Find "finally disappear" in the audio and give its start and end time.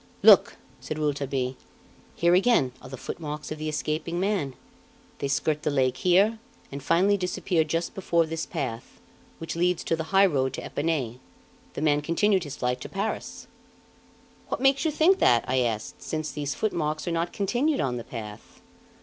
6.81-7.63